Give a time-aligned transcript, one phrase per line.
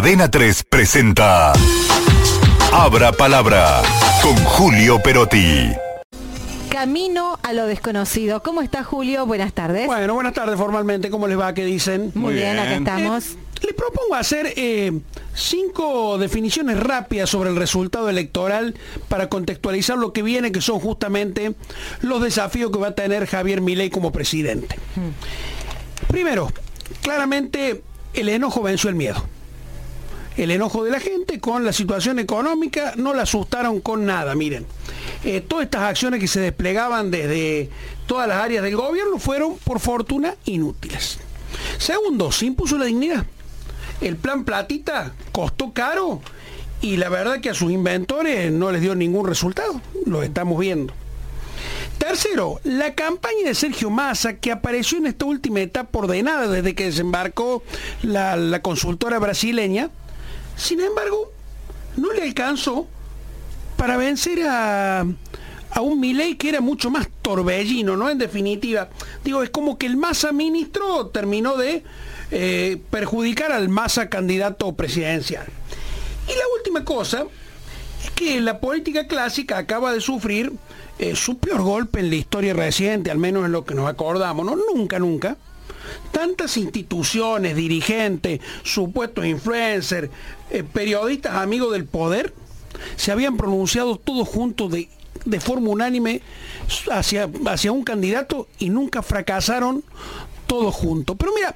[0.00, 1.52] Adena 3 presenta
[2.72, 3.82] Abra Palabra
[4.22, 5.72] con Julio Perotti.
[6.70, 8.42] Camino a lo desconocido.
[8.42, 9.26] ¿Cómo está Julio?
[9.26, 9.86] Buenas tardes.
[9.86, 11.10] Bueno, buenas tardes formalmente.
[11.10, 11.52] ¿Cómo les va?
[11.52, 12.12] ¿Qué dicen?
[12.14, 13.32] Muy, bien, acá estamos.
[13.32, 14.98] Eh, les propongo hacer eh,
[15.34, 18.76] cinco definiciones rápidas sobre el resultado electoral
[19.10, 21.52] para contextualizar lo que viene, que son justamente
[22.00, 24.76] los desafíos que va a tener Javier Milei como presidente.
[26.08, 26.50] Primero,
[27.02, 27.82] claramente
[28.14, 29.26] el enojo venció el miedo.
[30.36, 34.64] El enojo de la gente con la situación económica no la asustaron con nada, miren.
[35.24, 37.68] Eh, todas estas acciones que se desplegaban desde
[38.06, 41.18] todas las áreas del gobierno fueron, por fortuna, inútiles.
[41.78, 43.26] Segundo, se impuso la dignidad.
[44.00, 46.22] El plan Platita costó caro
[46.80, 49.80] y la verdad que a sus inventores no les dio ningún resultado.
[50.06, 50.94] Lo estamos viendo.
[51.98, 56.84] Tercero, la campaña de Sergio Massa, que apareció en esta última etapa ordenada desde que
[56.84, 57.62] desembarcó
[58.00, 59.90] la, la consultora brasileña,
[60.60, 61.32] sin embargo,
[61.96, 62.86] no le alcanzó
[63.76, 68.10] para vencer a, a un Milei que era mucho más torbellino, ¿no?
[68.10, 68.90] En definitiva,
[69.24, 71.82] digo, es como que el Massa ministro terminó de
[72.30, 75.46] eh, perjudicar al Massa candidato presidencial.
[76.28, 77.24] Y la última cosa
[78.04, 80.52] es que la política clásica acaba de sufrir
[80.98, 84.44] eh, su peor golpe en la historia reciente, al menos en lo que nos acordamos,
[84.44, 84.56] ¿no?
[84.74, 85.36] Nunca, nunca.
[86.12, 90.10] Tantas instituciones, dirigentes, supuestos influencers,
[90.50, 92.34] eh, periodistas amigos del poder,
[92.96, 94.88] se habían pronunciado todos juntos de,
[95.24, 96.22] de forma unánime
[96.90, 99.84] hacia, hacia un candidato y nunca fracasaron
[100.50, 101.16] todos juntos.
[101.16, 101.54] Pero mira,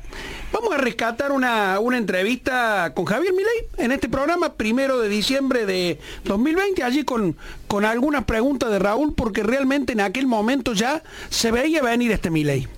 [0.52, 5.66] vamos a rescatar una, una, entrevista con Javier Milei en este programa, primero de diciembre
[5.66, 11.02] de 2020, allí con, con algunas preguntas de Raúl, porque realmente en aquel momento ya
[11.28, 12.68] se veía venir este Milei.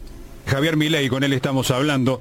[0.47, 2.21] Javier Milei, con él estamos hablando.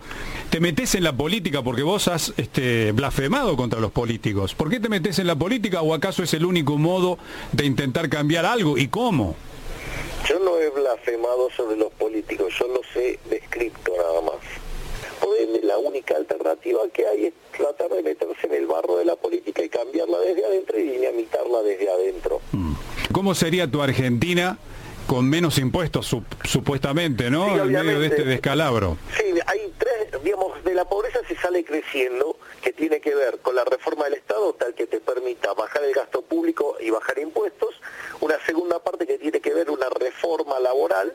[0.50, 4.56] Te metes en la política porque vos has este, blasfemado contra los políticos.
[4.56, 7.20] ¿Por qué te metes en la política o acaso es el único modo
[7.52, 8.78] de intentar cambiar algo?
[8.78, 9.36] ¿Y cómo?
[10.28, 14.66] Yo no he blasfemado sobre los políticos, yo los he descrito nada más.
[15.64, 19.64] La única alternativa que hay es tratar de meterse en el barro de la política
[19.64, 22.40] y cambiarla desde adentro y dinamitarla desde adentro.
[23.12, 24.58] ¿Cómo sería tu Argentina
[25.08, 27.46] con menos impuestos, sup supuestamente, ¿no?
[27.46, 28.98] Sí, en medio de este descalabro.
[29.18, 33.56] Sí, hay tres, digamos, de la pobreza se sale creciendo, que tiene que ver con
[33.56, 37.76] la reforma del Estado, tal que te permita bajar el gasto público y bajar impuestos.
[38.22, 41.14] Una segunda parte que tiene que ver una reforma laboral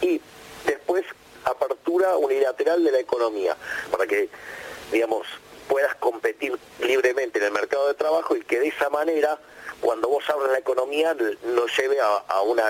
[0.00, 0.20] y
[0.66, 1.04] después
[1.44, 3.56] apertura unilateral de la economía,
[3.90, 4.28] para que,
[4.92, 5.26] digamos,
[5.68, 9.38] puedas competir libremente en el mercado de trabajo y que de esa manera,
[9.80, 12.64] cuando vos abras la economía, no lleve a, a una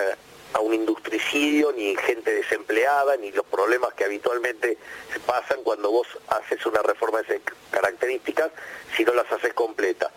[0.54, 4.78] a un industricidio, ni gente desempleada, ni los problemas que habitualmente
[5.12, 8.50] se pasan cuando vos haces una reforma de esas características,
[8.96, 10.10] si no las haces completa.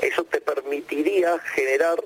[0.00, 2.02] Eso te permitiría generar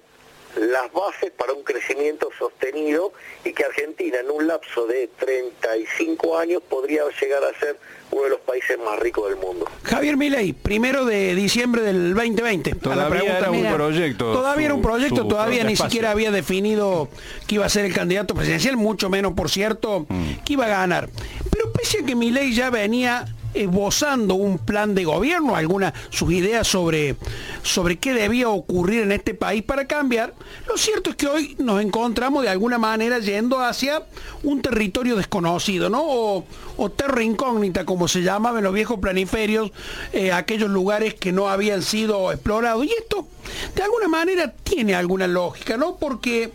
[0.57, 3.13] las bases para un crecimiento sostenido
[3.45, 7.77] y que Argentina en un lapso de 35 años podría llegar a ser
[8.11, 9.67] uno de los países más ricos del mundo.
[9.85, 12.75] Javier Milei, primero de diciembre del 2020.
[12.77, 14.33] Todavía era un proyecto.
[14.33, 15.91] Todavía era un proyecto, todavía ni espacio.
[15.91, 17.09] siquiera había definido
[17.47, 20.43] que iba a ser el candidato presidencial, mucho menos, por cierto, Mm.
[20.45, 21.09] que iba a ganar.
[21.53, 26.67] Pero pese a que Milei ya venía esbozando un plan de gobierno, algunas sus ideas
[26.67, 27.17] sobre,
[27.63, 30.35] sobre qué debía ocurrir en este país para cambiar,
[30.69, 34.03] lo cierto es que hoy nos encontramos de alguna manera yendo hacia
[34.43, 36.03] un territorio desconocido, ¿no?
[36.03, 36.45] O,
[36.77, 39.71] o terra incógnita, como se llamaba en los viejos planiferios,
[40.13, 42.85] eh, aquellos lugares que no habían sido explorados.
[42.85, 43.27] Y esto,
[43.75, 45.97] de alguna manera, tiene alguna lógica, ¿no?
[45.97, 46.53] Porque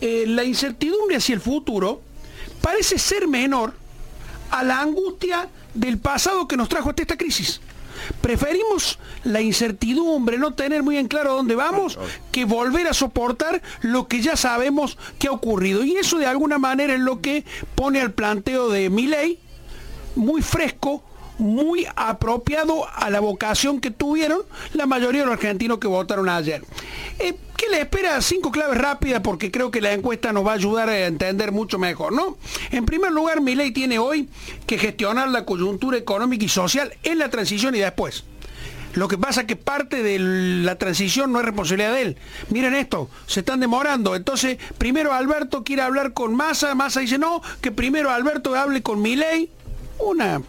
[0.00, 2.00] eh, la incertidumbre hacia el futuro
[2.62, 3.72] parece ser menor
[4.50, 7.60] a la angustia del pasado que nos trajo hasta esta crisis.
[8.20, 11.98] Preferimos la incertidumbre, no tener muy en claro dónde vamos,
[12.30, 15.84] que volver a soportar lo que ya sabemos que ha ocurrido.
[15.84, 17.44] Y eso de alguna manera es lo que
[17.74, 19.40] pone al planteo de Milei
[20.14, 21.02] muy fresco,
[21.38, 24.40] muy apropiado a la vocación que tuvieron
[24.74, 26.64] la mayoría de los argentinos que votaron ayer.
[27.18, 28.20] Eh, ¿Qué le espera?
[28.22, 31.78] Cinco claves rápidas porque creo que la encuesta nos va a ayudar a entender mucho
[31.78, 32.38] mejor, ¿no?
[32.70, 34.28] En primer lugar, mi ley tiene hoy
[34.66, 38.24] que gestionar la coyuntura económica y social en la transición y después.
[38.94, 42.16] Lo que pasa es que parte de la transición no es responsabilidad de él.
[42.50, 44.14] Miren esto, se están demorando.
[44.14, 49.02] Entonces, primero Alberto quiere hablar con Massa, Massa dice no, que primero Alberto hable con
[49.02, 49.50] Milei.
[49.98, 50.40] Una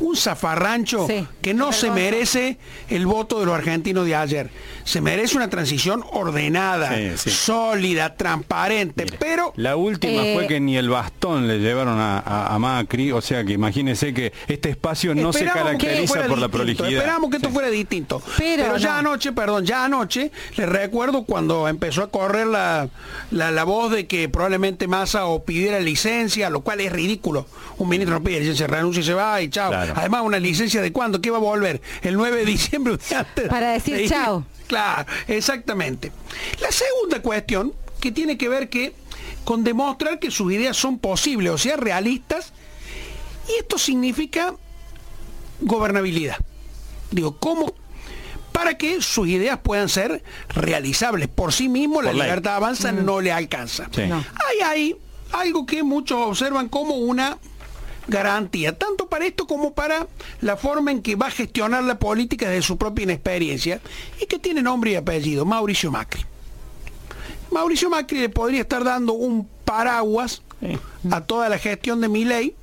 [0.00, 2.58] un zafarrancho Sí, que no se merece
[2.88, 4.50] el voto de los argentinos de ayer.
[4.84, 7.30] Se merece una transición ordenada, Sí, sí.
[7.30, 12.54] sólida, transparente, pero La última Eh, fue que ni el bastón le llevaron a, a-
[12.54, 16.90] a Macri, o sea que imagínese que este espacio no se caracteriza por la prolijidad.
[16.90, 18.20] Esperamos que esto fuera distinto.
[18.38, 19.10] Pero Pero, ya no.
[19.10, 22.88] anoche, perdón, ya anoche, les recuerdo cuando empezó a correr la,
[23.30, 27.46] la, la voz de que probablemente Massa o pidiera licencia, lo cual es ridículo.
[27.78, 29.70] Un ministro no pide licencia, renuncia y se va y chao.
[29.70, 29.81] Claro.
[29.94, 31.80] Además, una licencia de cuándo, ¿qué va a volver?
[32.02, 32.98] El 9 de diciembre.
[33.14, 34.08] antes Para decir de ir.
[34.08, 34.44] chao.
[34.66, 36.12] Claro, exactamente.
[36.60, 38.94] La segunda cuestión, que tiene que ver que
[39.44, 42.52] con demostrar que sus ideas son posibles, o sea, realistas,
[43.48, 44.54] y esto significa
[45.60, 46.36] gobernabilidad.
[47.10, 47.74] Digo, ¿cómo?
[48.52, 51.28] Para que sus ideas puedan ser realizables.
[51.28, 52.22] Por sí mismo la ley.
[52.22, 53.88] libertad avanza no le alcanza.
[53.94, 54.06] Sí.
[54.06, 54.16] No.
[54.16, 54.96] Hay ahí
[55.32, 57.38] algo que muchos observan como una
[58.08, 60.06] garantía, tanto para esto como para
[60.40, 63.80] la forma en que va a gestionar la política desde su propia inexperiencia
[64.20, 66.24] y que tiene nombre y apellido, Mauricio Macri.
[67.50, 70.42] Mauricio Macri le podría estar dando un paraguas
[71.10, 72.54] a toda la gestión de mi ley.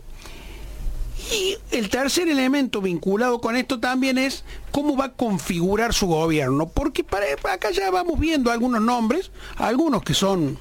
[1.31, 6.69] Y el tercer elemento vinculado con esto también es cómo va a configurar su gobierno,
[6.69, 10.57] porque para, acá ya vamos viendo algunos nombres, algunos que son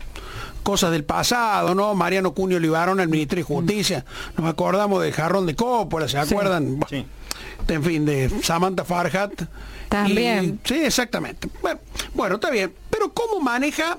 [0.69, 1.95] cosas del pasado, ¿no?
[1.95, 4.05] Mariano Cunio Libarón al Ministerio de Justicia,
[4.37, 6.79] nos acordamos del jarrón de Cópola, ¿se acuerdan?
[6.91, 7.07] Sí.
[7.69, 9.33] En fin, de Samantha Farhat.
[9.89, 10.61] También.
[10.63, 11.49] Y- sí, exactamente.
[11.63, 11.81] Bueno,
[12.13, 12.71] bueno, está bien.
[12.91, 13.99] Pero ¿cómo maneja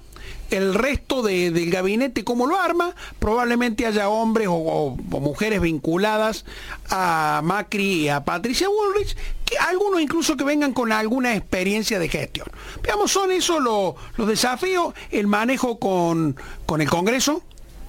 [0.52, 2.24] el resto de- del gabinete?
[2.24, 2.96] ¿Cómo lo arma?
[3.20, 6.46] Probablemente haya hombres o, mujeres vinculadas
[6.90, 9.16] a Macri y a Patricia Bullrich,
[9.46, 12.48] que algunos incluso que vengan con alguna experiencia de gestión.
[12.84, 16.36] Veamos, son esos lo- los desafíos, el manejo con,
[16.66, 17.44] con el Congreso,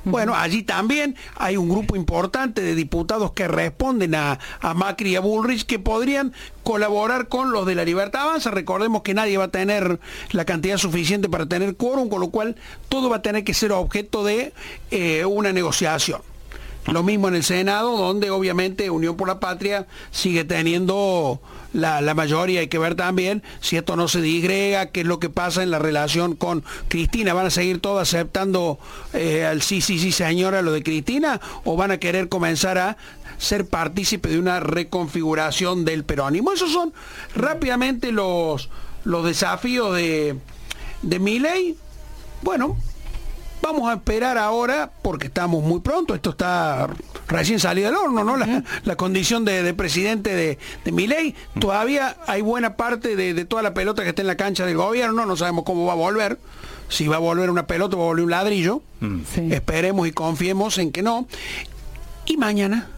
[0.05, 5.17] bueno, allí también hay un grupo importante de diputados que responden a, a Macri y
[5.17, 6.33] a Bullrich que podrían
[6.63, 8.51] colaborar con los de la Libertad Avanza.
[8.51, 10.01] Recordemos que nadie va a tener
[10.33, 12.57] la cantidad suficiente para tener quórum, con lo cual
[12.89, 14.53] todo va a tener que ser objeto de
[14.91, 16.23] eh, una negociación.
[16.93, 21.41] Lo mismo en el Senado, donde obviamente Unión por la Patria sigue teniendo
[21.73, 22.61] la, la mayoría.
[22.61, 25.71] Hay que ver también si esto no se digrega, qué es lo que pasa en
[25.71, 27.33] la relación con Cristina.
[27.33, 28.79] ¿Van a seguir todos aceptando
[29.13, 31.41] eh, al sí, sí, sí, señora, lo de Cristina?
[31.65, 32.97] ¿O van a querer comenzar a
[33.39, 36.53] ser partícipe de una reconfiguración del peronismo?
[36.53, 36.93] Esos son
[37.35, 38.69] rápidamente los,
[39.05, 40.37] los desafíos de,
[41.03, 41.77] de mi ley.
[42.43, 42.77] Bueno,
[43.63, 46.89] Vamos a esperar ahora, porque estamos muy pronto, esto está
[47.29, 48.37] recién salido del horno, ¿no?
[48.37, 51.35] La, la condición de, de presidente de, de Milei.
[51.61, 54.77] Todavía hay buena parte de, de toda la pelota que está en la cancha del
[54.77, 56.39] gobierno, no sabemos cómo va a volver.
[56.89, 58.83] Si va a volver una pelota, va a volver un ladrillo.
[59.01, 59.53] Sí.
[59.53, 61.29] Esperemos y confiemos en que no.
[62.27, 62.89] Y mañana,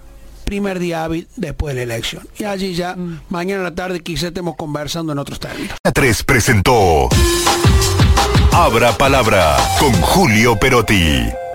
[0.45, 2.27] primer día hábil después de la elección.
[2.39, 2.97] Y allí ya,
[3.29, 5.77] mañana a la tarde quizá estemos conversando en otros términos.
[5.93, 7.11] 3 presentó
[8.55, 11.52] Abra Palabra con Julio Perotti.